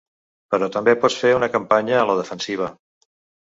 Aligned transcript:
Però 0.53 0.69
també 0.75 0.95
pots 1.03 1.17
fer 1.25 1.33
una 1.41 1.51
campanya 1.57 2.01
“a 2.01 2.07
la 2.13 2.17
defensiva”. 2.23 2.73